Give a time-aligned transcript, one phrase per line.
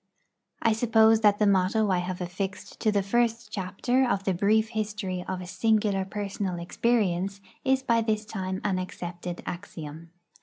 [0.63, 4.69] I suppose that the motto I have affixed to the first chapter of the brief
[4.69, 10.09] history of a singular personal experience is by this time an accepted axiom.